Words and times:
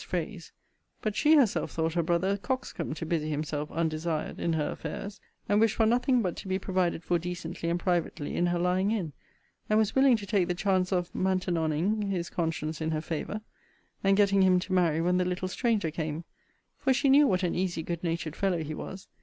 's 0.01 0.03
phrase: 0.03 0.51
but 1.03 1.15
she 1.15 1.35
herself 1.35 1.69
thought 1.69 1.93
her 1.93 2.01
brother 2.01 2.29
a 2.29 2.37
coxcomb 2.39 2.91
to 2.95 3.05
busy 3.05 3.29
himself 3.29 3.69
undesired 3.69 4.39
in 4.39 4.53
her 4.53 4.71
affairs, 4.71 5.21
and 5.47 5.59
wished 5.59 5.75
for 5.75 5.85
nothing 5.85 6.23
but 6.23 6.35
to 6.35 6.47
be 6.47 6.57
provided 6.57 7.03
for 7.03 7.19
decently 7.19 7.69
and 7.69 7.79
privately 7.79 8.35
in 8.35 8.47
her 8.47 8.57
lying 8.57 8.89
in; 8.89 9.13
and 9.69 9.77
was 9.77 9.93
willing 9.95 10.17
to 10.17 10.25
take 10.25 10.47
the 10.47 10.55
chance 10.55 10.91
of 10.91 11.13
Maintenon 11.13 11.71
ing 11.71 12.01
his 12.09 12.31
conscience 12.31 12.81
in 12.81 12.89
her 12.89 13.01
favour,* 13.01 13.41
and 14.03 14.17
getting 14.17 14.41
him 14.41 14.57
to 14.61 14.73
marry 14.73 15.01
when 15.01 15.17
the 15.19 15.23
little 15.25 15.47
stranger 15.47 15.91
came; 15.91 16.23
for 16.79 16.91
she 16.95 17.07
knew 17.07 17.27
what 17.27 17.43
an 17.43 17.53
easy, 17.53 17.83
good 17.83 18.03
natured 18.03 18.35
fellow 18.35 18.63
he 18.63 18.73
was. 18.73 19.07